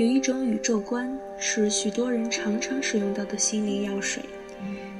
[0.00, 4.24] 有一种宇宙观是许多人常常使用到的心灵药水，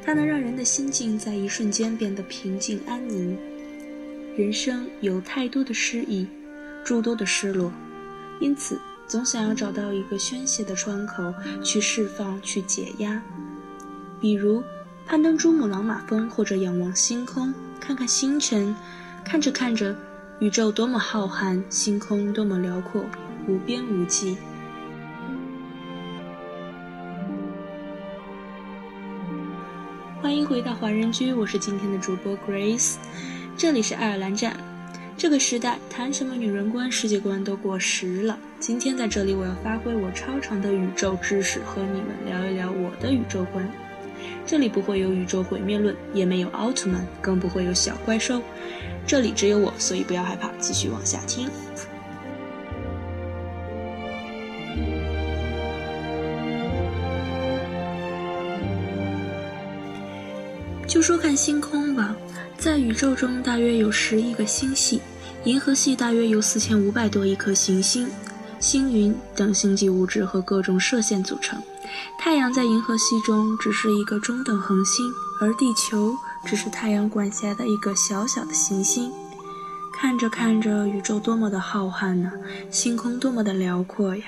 [0.05, 3.35] 它能让人的心境在一瞬间变得平静安宁。
[4.37, 6.27] 人生有太多的失意，
[6.85, 7.73] 诸多的失落，
[8.43, 11.33] 因此总想要找到一个宣泄的窗口，
[11.65, 13.23] 去释放，去解压。
[14.21, 14.63] 比如
[15.07, 18.77] 攀登珠穆朗玛峰，或者仰望星空，看看星辰，
[19.25, 19.97] 看着看着，
[20.41, 23.03] 宇宙多么浩瀚，星空多么辽阔，
[23.49, 24.37] 无边无际。
[30.31, 32.95] 欢迎回到华人居，我是今天的主播 Grace，
[33.57, 34.57] 这里是爱尔兰站。
[35.17, 38.39] 这个时代谈什么女人观、世界观都过时了。
[38.61, 43.69] 今天在这里，我要发挥我超长的宇宙知识，和你们聊一聊我的宇宙观。
[44.47, 48.41] 这里不会有宇宙毁灭论，也没有奥特曼，更不会有小怪兽。
[49.05, 51.51] 这里只有我，所以不要害怕，继续往下听。
[60.91, 62.17] 就说看星空吧，
[62.59, 65.01] 在宇宙中大约有十亿个星系，
[65.45, 68.09] 银河系大约有四千五百多亿颗行星、
[68.59, 71.63] 星云等星际物质和各种射线组成。
[72.19, 75.07] 太阳在银河系中只是一个中等恒星，
[75.41, 76.13] 而地球
[76.45, 79.13] 只是太阳管辖的一个小小的行星。
[79.93, 82.33] 看着看着，宇宙多么的浩瀚呐，
[82.69, 84.25] 星空多么的辽阔呀！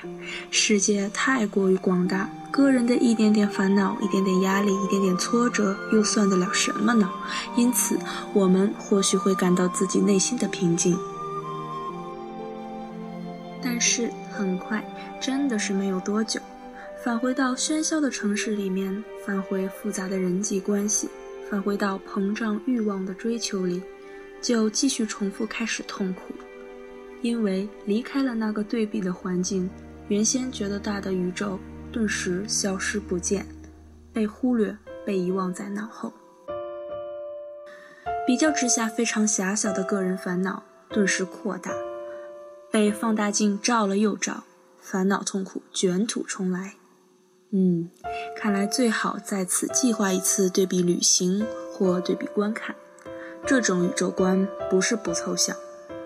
[0.49, 7.11] 世界太过于广大，个人的一点点烦恼、一点点压力、一点点挫折，又算得了什么呢？
[7.55, 7.97] 因此，
[8.31, 10.95] 我们或许会感到自己内心的平静，
[13.59, 14.85] 但是很快，
[15.19, 16.39] 真的是没有多久，
[17.03, 21.09] 返回到喧嚣的城市里面，返回复杂的人际关系，
[21.49, 23.81] 返回到膨胀欲望的追求里。
[24.43, 26.21] 就继续重复开始痛苦，
[27.23, 29.67] 因为离开了那个对比的环境，
[30.09, 31.57] 原先觉得大的宇宙
[31.93, 33.45] 顿时消失不见，
[34.11, 36.11] 被忽略、被遗忘在脑后。
[38.25, 41.71] 比较之下，非常狭小的个人烦恼顿时扩大，
[42.71, 44.43] 被放大镜照了又照，
[44.81, 46.73] 烦恼痛苦卷土重来。
[47.51, 47.91] 嗯，
[48.35, 52.75] 看来最好在此计划一次对比旅行或对比观看。
[53.45, 55.55] 这种宇宙观不是不凑象，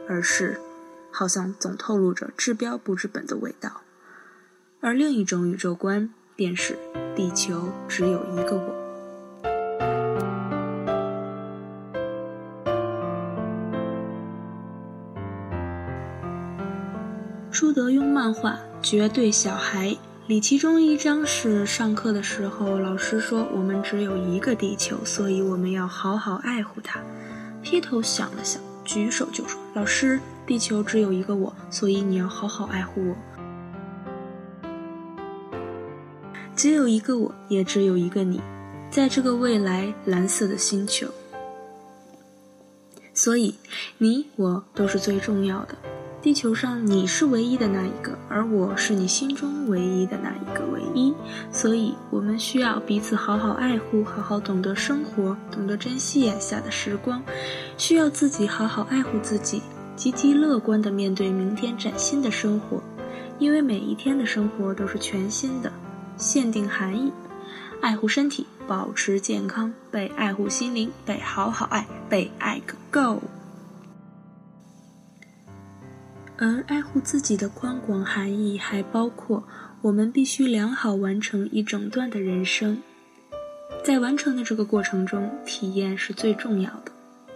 [0.10, 0.60] 而是
[1.12, 3.84] 好像总透露着治标不治本的味道。
[4.80, 6.78] 而另一种宇宙观便是
[7.16, 8.76] 地球只有一个我。
[17.52, 18.52] 朱德庸漫画
[18.84, 19.90] 《绝对小孩》
[20.28, 27.00] 里，其中一章是上课的时候，老师说我们只有一个地球，所以我们要好好爱护它。
[27.64, 33.16] 劈头想了想，举手就说：“老师，地球只有一个我，所以你要好好爱护我。
[36.58, 38.42] 只有一个我，也只有一个你，
[38.90, 41.08] 在这个未来蓝色的星球，
[43.14, 43.54] 所以
[44.00, 45.76] 你我都是最重要的。”
[46.20, 51.14] 地球上你是唯一的那一个，而我是你心中唯一的那一个唯一，
[51.52, 57.22] 所以我们需要彼此好好爱护，好好懂得生活，懂得珍惜眼下的时光，
[57.78, 59.62] 需要自己好好爱护自己，
[59.96, 62.82] 积极乐观地面对明天崭新的生活，
[63.38, 65.72] 因为每一天的生活都是全新的。
[66.18, 67.12] 限定含义：
[67.82, 73.22] 爱护身体，保持健康，被爱护心灵，被好好爱，被爱个够。
[76.40, 79.44] 而爱护自己的宽广含义还包括，
[79.82, 82.78] 我们必须良好完成一整段的人生，
[83.84, 86.92] 在完成的这个过程中，体验是最重要的。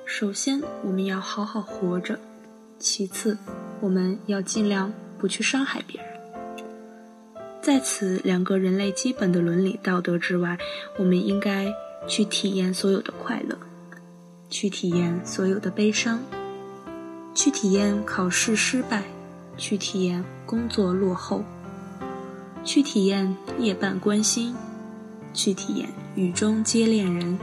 [0.05, 2.15] 首先，我们要好好活着；
[2.77, 3.37] 其次，
[3.79, 6.10] 我们要尽量不去伤害别人。
[7.61, 10.57] 在此两个人类基本的伦理道德之外，
[10.97, 11.71] 我们应该
[12.07, 13.55] 去体验所有的快乐，
[14.49, 16.19] 去体验所有的悲伤。
[17.33, 19.03] 去体验考试失败，
[19.57, 21.43] 去体验工作落后，
[22.63, 24.55] 去体验夜半关心，
[25.33, 27.37] 去体验雨中接恋人，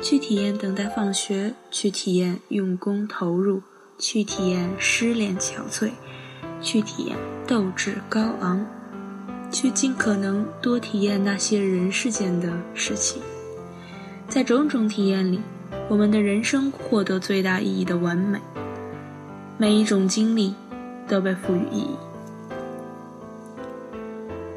[0.00, 3.62] 去体验等待放学，去体验用功投入，
[3.98, 5.90] 去体验失恋憔悴，
[6.60, 7.16] 去体验
[7.46, 8.66] 斗志高昂，
[9.52, 13.22] 去尽可能多体验那些人世间的事情。
[14.26, 15.40] 在种种体验里，
[15.88, 18.40] 我们的人生获得最大意义的完美。
[19.58, 20.54] 每一种经历
[21.06, 21.96] 都被赋予意义。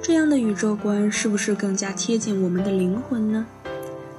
[0.01, 3.45] 这样的宇宙观是不是更加贴近我们的灵魂呢？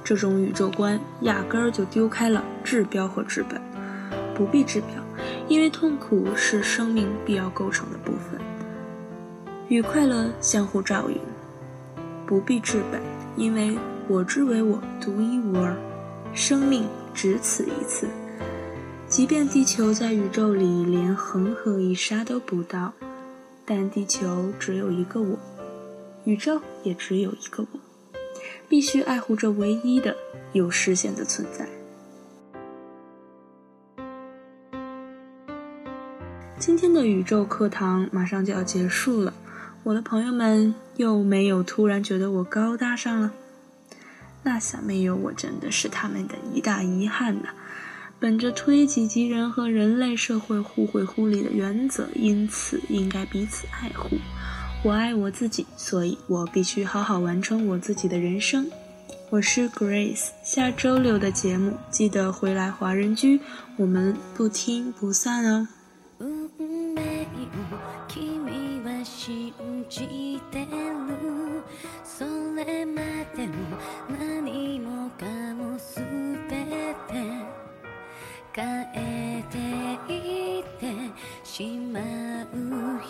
[0.03, 3.59] 这种宇宙观压根儿就丢开了治标和治本，
[4.35, 4.89] 不必治标，
[5.49, 8.39] 因为痛苦是生命必要构成的部分。
[9.69, 11.19] 与快乐相互照应，
[12.25, 13.01] 不必治本，
[13.35, 13.77] 因为
[14.07, 15.75] 我之为我独一无二，
[16.33, 18.07] 生命只此一次。
[19.09, 22.93] 即便地球在宇宙里连恒河一沙都不到，
[23.65, 25.37] 但地球只有一个我，
[26.23, 27.79] 宇宙也只有一个我，
[28.69, 30.15] 必须爱护这唯一的
[30.53, 31.67] 有实现的存在。
[36.57, 39.33] 今天的宇宙课堂马上就要结束了，
[39.87, 43.31] 我的朋友们又没有突然觉得我高大上了？
[44.43, 47.51] 那下没有我真的是他们的一大遗憾呐。
[48.19, 54.17] 本着推己及人和人类社会互惠互利的原则，因此应该彼此爱护。
[54.83, 58.69] 我爱我自己，所以我必须好好完成我自己的人生。
[59.29, 63.39] 我是 Grace，下周六的节目记得回来华人居，
[63.77, 65.65] 我们不听不散哦。
[69.07, 69.53] 信
[69.89, 70.67] じてる。
[72.03, 72.25] そ
[72.65, 73.01] れま
[73.35, 73.53] でも
[74.09, 75.25] 何もか
[75.55, 75.95] も全
[77.07, 77.13] て
[78.53, 78.63] 変
[78.95, 79.57] えて
[80.11, 80.85] いって
[81.43, 81.99] しま
[82.53, 82.53] う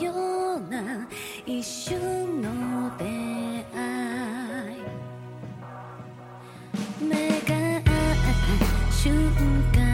[0.03, 0.11] よ
[0.55, 1.07] うな
[1.45, 3.75] 一瞬の出会
[4.73, 4.81] い。
[7.01, 7.91] 目が合った
[8.91, 9.13] 瞬
[9.73, 9.87] 間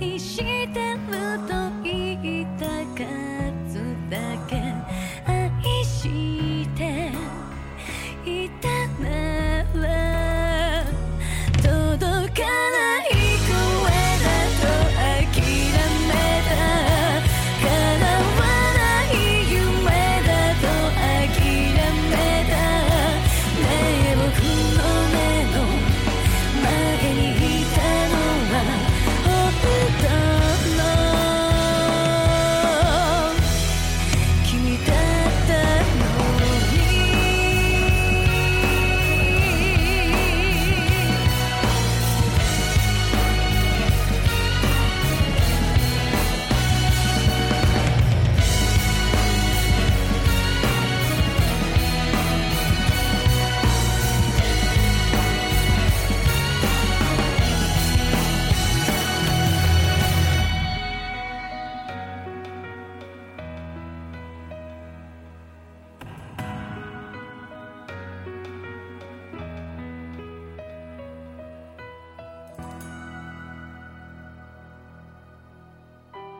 [0.00, 0.59] 一心。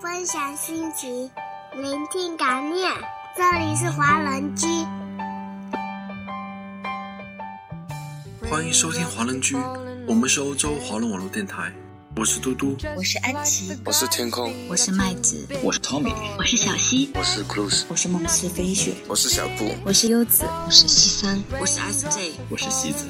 [0.01, 1.31] 分享心情，
[1.75, 2.91] 聆听感念。
[3.37, 4.67] 这里是华人居，
[8.49, 9.55] 欢迎收听华人居，
[10.07, 11.71] 我们是欧洲华人网络电台。
[12.17, 23.05] 我是嘟嘟，我是安琪，我是天空，我是麦子，我是 Tommy，我是小溪，我是 Cruz，我是梦思飞雪，我是小布，我是优子，我是西三，我是 SJ，我是西子。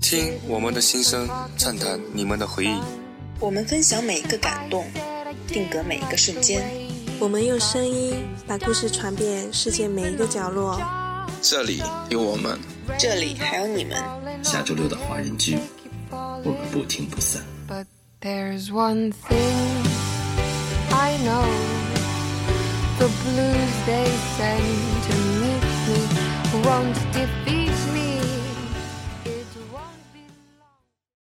[0.00, 2.80] 听我们的心声，畅谈你们的回忆。
[3.38, 4.86] 我们分享每一个感动，
[5.46, 6.66] 定格每一个瞬间。
[7.20, 8.14] 我们用声音
[8.46, 10.80] 把故事传遍世界每一个角落。
[11.42, 12.58] 这里有我们，
[12.98, 14.02] 这里还有你们。
[14.42, 15.58] 下周六的华人居，
[16.10, 17.44] 我们不听不散。
[26.64, 27.35] won't defeat